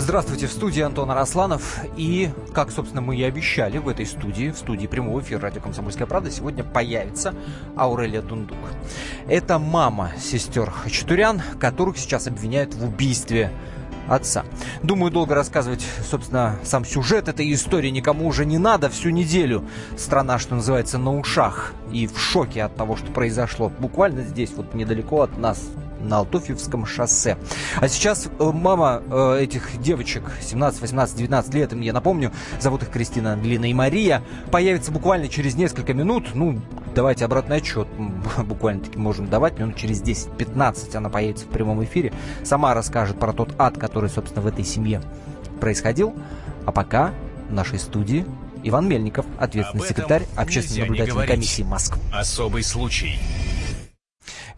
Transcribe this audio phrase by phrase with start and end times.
[0.00, 1.80] Здравствуйте, в студии Антон Арасланов.
[1.96, 6.06] И, как, собственно, мы и обещали, в этой студии, в студии прямого эфира радио «Комсомольская
[6.06, 7.34] правда» сегодня появится
[7.76, 8.58] Аурелия Дундук.
[9.26, 13.50] Это мама сестер Хачатурян, которых сейчас обвиняют в убийстве
[14.08, 14.44] отца.
[14.84, 18.90] Думаю, долго рассказывать, собственно, сам сюжет этой истории никому уже не надо.
[18.90, 19.64] Всю неделю
[19.96, 24.74] страна, что называется, на ушах и в шоке от того, что произошло буквально здесь, вот
[24.74, 25.60] недалеко от нас,
[26.00, 27.36] на Алтуфьевском шоссе.
[27.76, 32.90] А сейчас э, мама э, этих девочек, 17, 18, 19 лет, я напомню, зовут их
[32.90, 36.60] Кристина, Ангелина и Мария, появится буквально через несколько минут, ну,
[36.94, 37.88] давайте обратный отчет,
[38.38, 42.12] буквально-таки можем давать, минут через 10-15 она появится в прямом эфире,
[42.44, 45.02] сама расскажет про тот ад, который, собственно, в этой семье
[45.60, 46.14] происходил,
[46.66, 47.12] а пока
[47.48, 48.24] в нашей студии
[48.62, 52.02] Иван Мельников, ответственный секретарь общественной наблюдательной комиссии Москвы.
[52.12, 53.18] Особый случай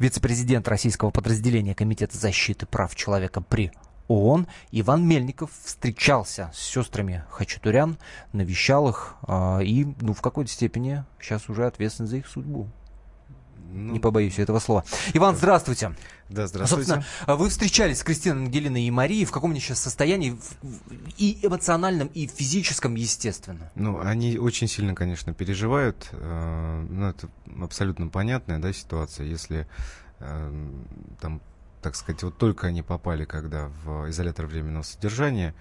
[0.00, 3.70] вице-президент российского подразделения Комитета защиты прав человека при
[4.08, 7.96] ООН Иван Мельников встречался с сестрами Хачатурян,
[8.32, 12.66] навещал их э, и, ну, в какой-то степени сейчас уже ответственен за их судьбу.
[13.72, 14.84] Ну, не побоюсь этого слова.
[15.14, 15.94] Иван, здравствуйте.
[16.28, 16.90] Да, здравствуйте.
[16.90, 19.24] Собственно, вы встречались с Кристиной Ангелиной и Марией.
[19.24, 20.38] В каком они сейчас состоянии?
[21.18, 23.70] И эмоциональном, и физическом, естественно.
[23.74, 26.08] Ну, они очень сильно, конечно, переживают.
[26.12, 27.28] Э, ну, это
[27.60, 29.26] абсолютно понятная да, ситуация.
[29.26, 29.66] Если
[30.18, 30.70] э,
[31.20, 31.40] там,
[31.82, 35.54] так сказать, вот только они попали, когда в изолятор временного содержания,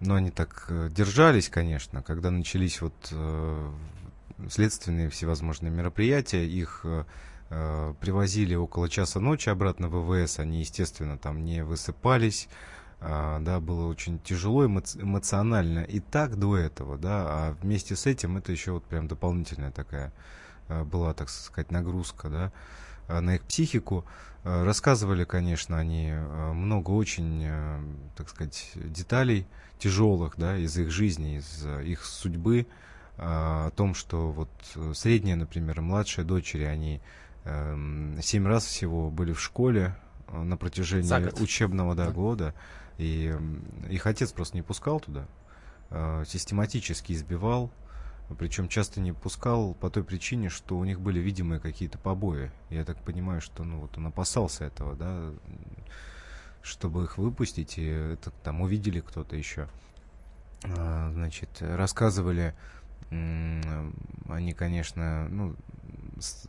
[0.00, 2.94] но они так э, держались, конечно, когда начались вот
[4.50, 6.84] следственные всевозможные мероприятия, их
[7.54, 12.48] Э, привозили около часа ночи обратно в ВВС, они, естественно, там не высыпались,
[13.00, 18.38] э, да, было очень тяжело эмоционально и так до этого, да, а вместе с этим
[18.38, 20.14] это еще вот прям дополнительная такая
[20.68, 24.06] э, была, так сказать, нагрузка, да, на их психику.
[24.44, 26.12] Рассказывали, конечно, они
[26.54, 27.46] много очень,
[28.16, 29.46] так сказать, деталей
[29.78, 32.66] тяжелых, да, из их жизни, из их судьбы,
[33.18, 34.48] о том, что вот
[34.96, 37.02] средняя, например, младшая дочери, они
[37.44, 39.96] семь раз всего были в школе
[40.28, 42.54] э, на протяжении учебного да, года.
[42.98, 43.36] И
[43.88, 45.26] их отец просто не пускал туда,
[45.90, 47.72] э, систематически избивал,
[48.38, 52.50] причем часто не пускал по той причине, что у них были видимые какие-то побои.
[52.70, 55.30] Я так понимаю, что ну вот он опасался этого, да,
[56.62, 59.68] чтобы их выпустить, и это там увидели кто-то еще.
[60.64, 62.54] А, значит, рассказывали
[63.10, 65.54] они, конечно, ну,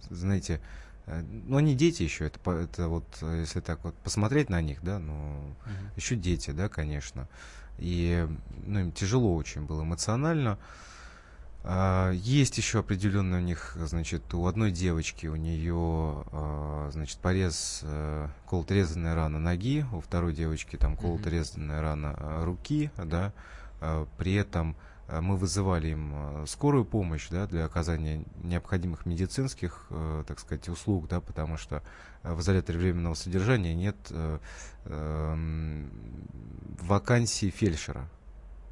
[0.10, 0.62] знаете,
[1.06, 5.00] э, ну, они дети еще, это, это вот, если так вот посмотреть на них, да,
[5.00, 5.14] ну,
[5.66, 5.96] uh-huh.
[5.96, 7.28] еще дети, да, конечно.
[7.80, 8.28] И,
[8.66, 10.58] ну, им тяжело очень было эмоционально.
[11.66, 17.82] А, есть еще определенный у них, значит, у одной девочки, у нее, а, значит, порез,
[17.84, 21.82] а, колотрезанная рана ноги, у второй девочки там колотрезанная uh-huh.
[21.82, 23.34] рана руки, да,
[23.82, 29.86] а, при этом Э, мы вызывали им э, скорую помощь да, для оказания необходимых медицинских,
[29.90, 31.84] э, так сказать, услуг, да, потому что
[32.24, 34.40] в изоляторе временного содержания нет э,
[34.86, 35.86] э,
[36.82, 38.10] вакансии фельдшера.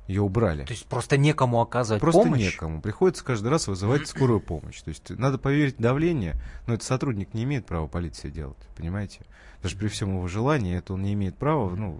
[0.07, 0.65] Ее убрали.
[0.65, 2.41] То есть просто некому оказывать просто помощь?
[2.41, 2.81] Просто некому.
[2.81, 4.81] Приходится каждый раз вызывать скорую помощь.
[4.81, 6.35] То есть надо поверить давление,
[6.67, 9.21] но этот сотрудник не имеет права полиции делать, понимаете?
[9.61, 11.99] Даже при всем его желании, это он не имеет права, ну,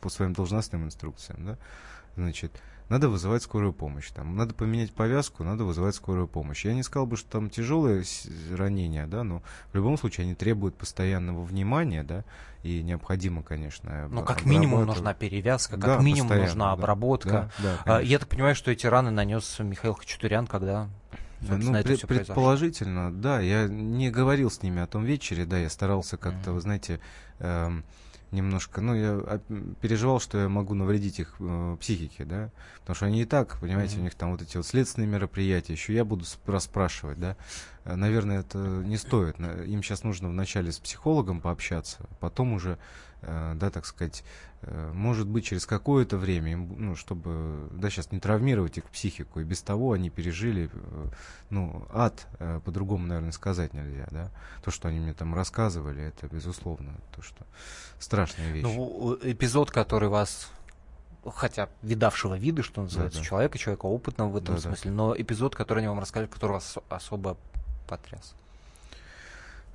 [0.00, 1.58] по своим должностным инструкциям, да.
[2.16, 2.52] Значит,
[2.90, 4.10] надо вызывать скорую помощь.
[4.10, 6.64] Там, надо поменять повязку, надо вызывать скорую помощь.
[6.64, 8.04] Я не сказал бы, что там тяжелые
[8.50, 9.42] ранения, да, но
[9.72, 12.24] в любом случае они требуют постоянного внимания, да,
[12.64, 14.08] и необходимо, конечно.
[14.08, 17.50] Ну, как минимум нужна перевязка, как да, минимум нужна обработка.
[17.58, 20.88] Да, да, а, Я так понимаю, что эти раны нанес Михаил Хачатурян, когда
[21.40, 23.40] ну, это пред, предположительно, да.
[23.40, 26.54] Я не говорил с ними о том вечере, да, я старался как-то, mm-hmm.
[26.54, 27.00] вы знаете,
[27.38, 27.84] эм,
[28.30, 29.40] немножко, ну, я
[29.80, 32.50] переживал, что я могу навредить их э, психике, да,
[32.80, 34.00] потому что они и так, понимаете, mm-hmm.
[34.00, 37.36] у них там вот эти вот следственные мероприятия, еще я буду расспрашивать, да,
[37.84, 42.78] э, наверное, это не стоит, им сейчас нужно вначале с психологом пообщаться, потом уже Э,
[43.22, 44.24] да, так сказать,
[44.62, 49.44] э, может быть, через какое-то время, ну, чтобы, да, сейчас не травмировать их психику, и
[49.44, 51.06] без того они пережили, э,
[51.50, 52.26] ну, ад,
[52.64, 54.30] по-другому, наверное, сказать нельзя, да,
[54.62, 57.46] то, что они мне там рассказывали, это, безусловно, то, что
[57.98, 58.62] страшная вещь.
[58.62, 60.50] Ну, эпизод, который вас
[61.34, 63.28] хотя видавшего виды, что называется, да, да.
[63.28, 64.96] человека, человека опытного в этом да, смысле, да.
[64.96, 67.36] но эпизод, который они вам рассказали, который вас особо
[67.86, 68.34] потряс.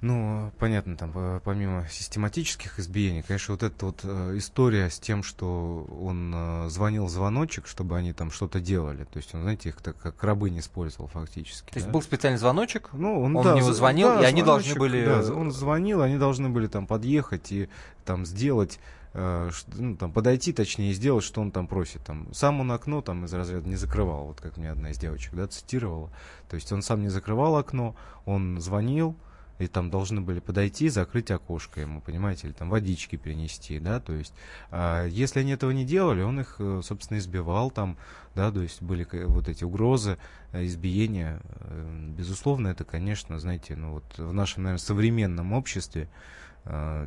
[0.06, 5.84] Ну, понятно, там, помимо систематических избиений, конечно, вот эта вот э, история с тем, что
[6.00, 9.06] он э, звонил звоночек, чтобы они там что-то делали.
[9.06, 11.72] То есть он, знаете, их так как рабы не использовал фактически.
[11.72, 14.44] То есть был специальный звоночек, ну, он, он да, в него звонил, да, и они
[14.44, 15.04] должны были...
[15.04, 17.68] Да, он звонил, они должны были там подъехать и
[18.06, 18.80] там сделать
[19.14, 22.04] э, ну, там, подойти, точнее, и сделать, что он там просит.
[22.04, 25.34] Там, сам он окно там из разряда не закрывал, вот как мне одна из девочек,
[25.34, 26.12] да, цитировала.
[26.48, 29.16] То есть он сам не закрывал окно, он звонил,
[29.60, 34.14] и там должны были подойти, закрыть окошко ему, понимаете, или там водички принести, да, то
[34.14, 34.34] есть,
[34.70, 37.98] а если они этого не делали, он их, э, собственно, избивал там,
[38.36, 40.18] да, то есть были вот эти угрозы,
[40.52, 46.10] э, избиения, э, безусловно, это, конечно, знаете, ну вот в нашем, наверное, современном обществе,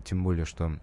[0.05, 0.79] тем более, что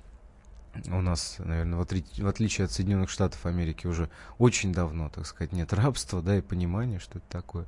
[0.88, 5.26] у нас, наверное, в, отли- в отличие от Соединенных Штатов Америки уже очень давно, так
[5.26, 7.66] сказать, нет рабства, да, и понимания, что это такое.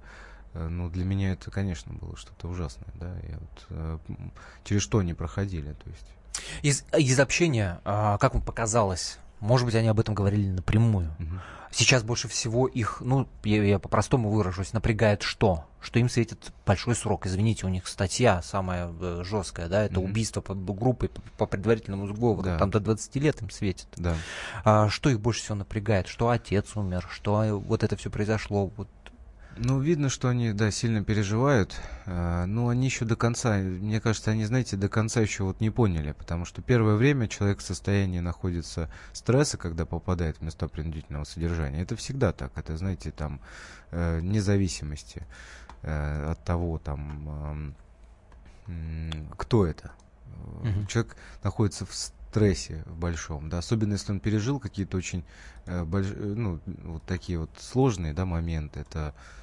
[0.53, 3.97] Ну, для меня это, конечно, было что-то ужасное, да, и вот э,
[4.63, 6.07] через что они проходили, то есть.
[6.61, 11.13] Из, из общения, а, как вам показалось, может быть, они об этом говорили напрямую.
[11.19, 11.39] Угу.
[11.71, 15.65] Сейчас больше всего их, ну, я, я по-простому выражусь, напрягает что?
[15.79, 17.25] Что им светит большой срок.
[17.27, 20.03] Извините, у них статья самая э, жесткая, да, это mm-hmm.
[20.03, 22.41] убийство под группой по, по предварительному сговору.
[22.41, 22.57] Да.
[22.57, 23.87] Там до 20 лет им светит.
[23.95, 24.15] Да.
[24.63, 26.07] А, что их больше всего напрягает?
[26.07, 27.07] Что отец умер?
[27.11, 28.71] Что вот это все произошло?
[28.75, 28.87] Вот
[29.57, 31.79] ну, видно, что они, да, сильно переживают.
[32.05, 35.69] А, ну, они еще до конца, мне кажется, они, знаете, до конца еще вот не
[35.69, 41.23] поняли, потому что первое время человек в состоянии находится стресса, когда попадает в места принудительного
[41.23, 41.81] содержания.
[41.81, 42.51] Это всегда так.
[42.57, 43.41] Это, знаете, там,
[43.91, 45.25] э, независимости
[45.81, 47.75] э, от того, там,
[49.37, 49.91] кто это.
[50.61, 50.87] Угу.
[50.87, 55.23] Человек находится в стрессе в большом, да, особенно если он пережил какие-то очень
[55.65, 56.07] э, больш...
[56.15, 58.81] ну, вот такие вот сложные, да, моменты.
[58.81, 59.37] Это э,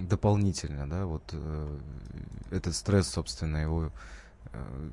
[0.00, 1.78] дополнительно, да, вот э,
[2.50, 3.90] этот стресс, собственно, его
[4.52, 4.88] э,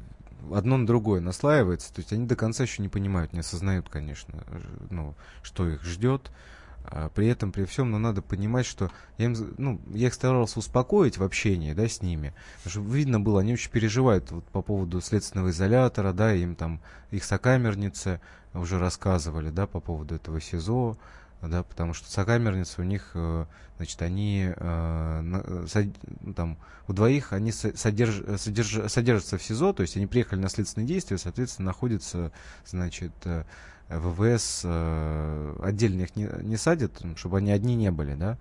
[0.54, 4.44] одно на другое наслаивается, то есть они до конца еще не понимают, не осознают, конечно,
[4.90, 6.32] ну, что их ждет,
[6.84, 10.14] а при этом, при всем, но ну, надо понимать, что я, им, ну, я их
[10.14, 12.34] старался успокоить в общении, да, с ними.
[12.64, 16.82] Потому что видно было, они очень переживают вот, по поводу следственного изолятора, да, им там,
[17.12, 18.20] их сокамерницы
[18.54, 20.98] уже рассказывали, да, по поводу этого СИЗО,
[21.42, 23.46] да, потому что сокамерницы у них, э,
[23.78, 26.58] значит, они э, ну, там
[26.88, 31.18] у двоих они содерж, содерж, содержатся в СИЗО, то есть они приехали на следственные действия,
[31.18, 32.32] соответственно, находятся,
[32.66, 33.44] значит, э,
[33.90, 38.38] ВВС отдельно их не, не садят, чтобы они одни не были, да,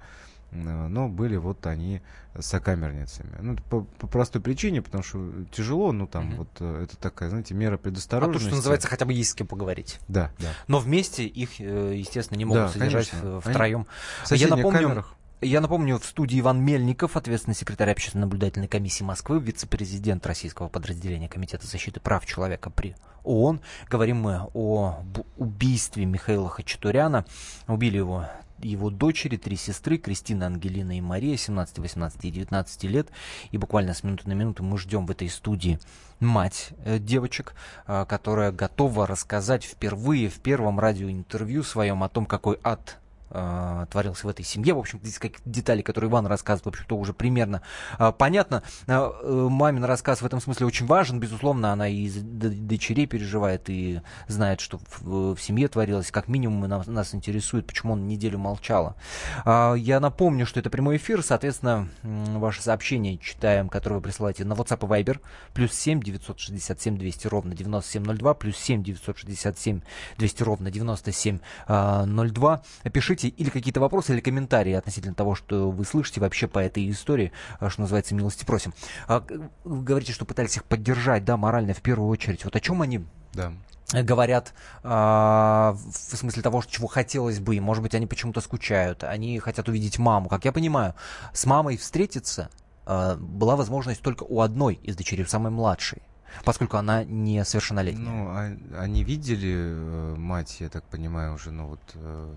[0.52, 2.00] но были вот они
[2.38, 3.36] сокамерницами.
[3.40, 6.36] Ну, по, по простой причине, потому что тяжело, ну, там, mm-hmm.
[6.36, 8.36] вот э, это такая, знаете, мера предосторожности.
[8.36, 9.98] А то, что называется, хотя бы есть с кем поговорить.
[10.08, 10.48] Да, да.
[10.68, 13.40] Но вместе их, э, естественно, не могут да, содержать конечно.
[13.40, 13.86] втроем.
[14.30, 14.40] Они...
[14.40, 15.16] Я напомню, камерах.
[15.40, 21.66] Я напомню, в студии Иван Мельников, ответственный секретарь общественно-наблюдательной комиссии Москвы, вице-президент российского подразделения Комитета
[21.66, 22.94] защиты прав человека при
[23.24, 23.60] ООН.
[23.88, 25.02] Говорим мы о
[25.38, 27.24] убийстве Михаила Хачатуряна.
[27.66, 28.26] Убили его
[28.62, 33.08] его дочери, три сестры, Кристина, Ангелина и Мария, 17, 18 и 19 лет.
[33.50, 35.78] И буквально с минуты на минуту мы ждем в этой студии
[36.20, 37.54] мать э, девочек,
[37.86, 42.99] э, которая готова рассказать впервые в первом радиоинтервью своем о том, какой ад
[43.30, 44.74] э, творился в этой семье.
[44.74, 47.62] В общем, здесь какие детали, которые Иван рассказывает, в общем-то, уже примерно
[47.98, 48.62] э, понятно.
[48.86, 51.20] Э, э, мамин рассказ в этом смысле очень важен.
[51.20, 56.10] Безусловно, она и за дочерей переживает, и знает, что в, в семье творилось.
[56.10, 58.96] Как минимум, нас, нас интересует, почему он неделю молчала.
[59.44, 64.44] Э, я напомню, что это прямой эфир, соответственно, э, ваши сообщения читаем, которые вы присылаете
[64.44, 65.20] на WhatsApp и Viber.
[65.54, 69.80] Плюс 7 967 200 ровно 9702, плюс 7 967
[70.18, 72.62] 200 ровно 9702.
[72.92, 76.88] Пишите пишите или какие-то вопросы, или комментарии относительно того, что вы слышите вообще по этой
[76.90, 78.72] истории, а, что называется, милости просим.
[79.06, 79.24] А,
[79.64, 82.44] вы говорите, что пытались их поддержать, да, морально в первую очередь.
[82.44, 83.52] Вот о чем они да
[83.92, 89.68] говорят э, в смысле того, чего хотелось бы, может быть, они почему-то скучают, они хотят
[89.68, 90.28] увидеть маму.
[90.28, 90.94] Как я понимаю,
[91.32, 92.50] с мамой встретиться
[92.86, 96.02] э, была возможность только у одной из дочерей, самой младшей.
[96.44, 98.08] Поскольку она несовершеннолетняя.
[98.08, 102.34] Ну, а, они видели э, мать, я так понимаю, уже, ну вот э,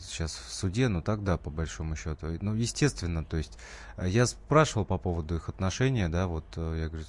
[0.00, 2.26] сейчас в суде, ну тогда, по большому счету.
[2.40, 3.58] Ну, естественно, то есть
[3.96, 7.04] э, я спрашивал по поводу их отношения, да, вот э, я говорю,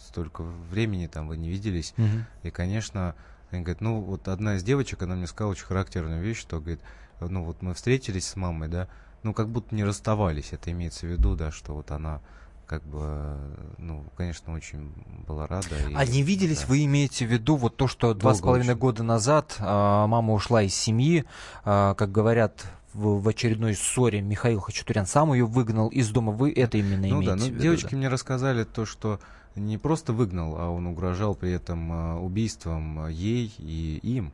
[0.00, 1.94] столько времени там вы не виделись.
[1.96, 2.08] Угу.
[2.44, 3.14] И, конечно,
[3.50, 6.80] они говорят, ну, вот одна из девочек, она мне сказала очень характерную вещь, что, говорит,
[7.20, 8.88] ну, вот мы встретились с мамой, да,
[9.22, 12.20] ну, как будто не расставались, это имеется в виду, да, что вот она
[12.66, 13.36] как бы,
[13.78, 14.92] ну, конечно, очень
[15.26, 15.76] была рада.
[15.88, 16.66] И, а не виделись, да.
[16.68, 20.62] вы имеете в виду вот то, что два с половиной года назад а, мама ушла
[20.62, 21.24] из семьи,
[21.64, 26.32] а, как говорят в, в очередной ссоре Михаил Хачатурян сам ее выгнал из дома.
[26.32, 27.60] Вы это именно ну, имеете да, ну, виду?
[27.60, 27.96] Девочки да?
[27.96, 29.20] мне рассказали то, что
[29.54, 34.32] не просто выгнал, а он угрожал при этом а, убийством ей и им.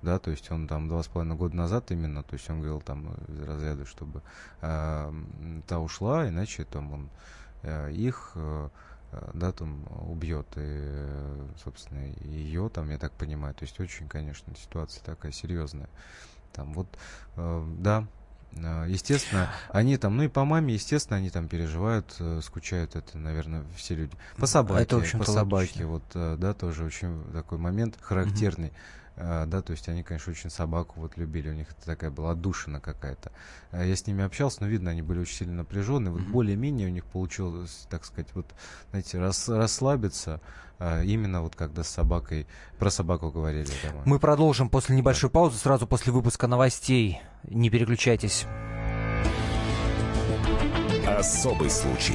[0.00, 2.80] Да, то есть он там два с половиной года назад именно, то есть он говорил
[2.80, 4.22] там из разряда, чтобы
[4.60, 5.12] э,
[5.66, 7.37] та ушла, иначе там он э,
[7.92, 8.68] их э,
[9.34, 13.54] да, там убьет и, собственно, ее там, я так понимаю.
[13.54, 15.88] То есть очень, конечно, ситуация такая серьезная.
[16.52, 16.88] Там вот,
[17.36, 18.06] э, да,
[18.52, 23.16] э, Естественно, они там, ну и по маме, естественно, они там переживают, э, скучают, это,
[23.16, 24.16] наверное, все люди.
[24.36, 28.68] По собаке, это, в по собаке, вот, э, да, тоже очень такой момент характерный.
[28.68, 28.72] А,
[29.18, 32.80] да, то есть они, конечно, очень собаку вот любили, у них это такая была отдушина
[32.80, 33.32] какая-то.
[33.72, 36.30] А я с ними общался, но видно, они были очень сильно напряженные, вот mm-hmm.
[36.30, 38.46] более-менее у них получилось, так сказать, вот,
[38.90, 40.40] знаете, рас, расслабиться,
[40.78, 42.46] а, именно вот когда с собакой,
[42.78, 43.68] про собаку говорили.
[43.82, 44.02] Домой.
[44.04, 45.34] Мы продолжим после небольшой да.
[45.34, 47.20] паузы, сразу после выпуска новостей.
[47.42, 48.46] Не переключайтесь.
[51.06, 52.14] Особый случай.